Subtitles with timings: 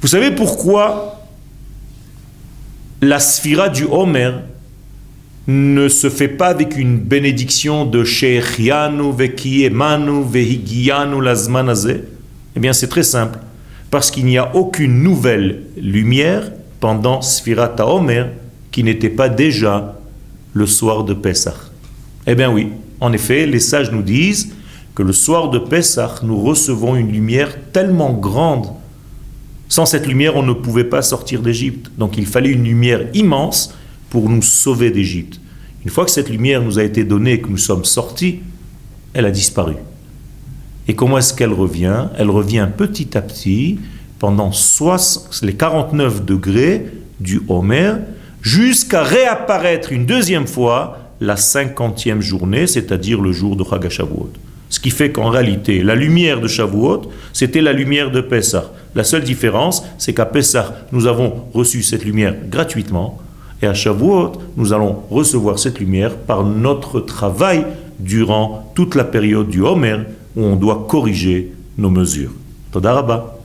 [0.00, 1.20] Vous savez pourquoi
[3.00, 4.32] la sphira du Homer
[5.46, 12.00] ne se fait pas avec une bénédiction de Shechianu, Vekiemanu, Vehigianu, Lazmanaze
[12.56, 13.38] Eh bien, c'est très simple.
[13.90, 16.50] Parce qu'il n'y a aucune nouvelle lumière
[16.80, 18.24] pendant Sfirat Homer
[18.72, 19.96] qui n'était pas déjà
[20.52, 21.54] le soir de Pessah.
[22.26, 24.52] Eh bien oui, en effet, les sages nous disent
[24.94, 28.66] que le soir de Pessah, nous recevons une lumière tellement grande.
[29.76, 31.90] Sans cette lumière, on ne pouvait pas sortir d'Égypte.
[31.98, 33.74] Donc il fallait une lumière immense
[34.08, 35.38] pour nous sauver d'Égypte.
[35.84, 38.40] Une fois que cette lumière nous a été donnée et que nous sommes sortis,
[39.12, 39.74] elle a disparu.
[40.88, 42.06] Et comment est-ce qu'elle revient?
[42.16, 43.78] Elle revient petit à petit
[44.18, 44.50] pendant
[45.42, 46.86] les 49 degrés
[47.20, 47.96] du Homer
[48.40, 54.32] jusqu'à réapparaître une deuxième fois la cinquantième journée, c'est-à-dire le jour de Chagashavuot.
[54.68, 57.02] Ce qui fait qu'en réalité, la lumière de Shavuot,
[57.32, 58.72] c'était la lumière de Pessah.
[58.94, 63.18] La seule différence, c'est qu'à Pessah, nous avons reçu cette lumière gratuitement,
[63.62, 67.64] et à Shavuot, nous allons recevoir cette lumière par notre travail
[67.98, 69.98] durant toute la période du Homer,
[70.34, 72.32] où on doit corriger nos mesures.
[72.72, 73.35] Todarabah.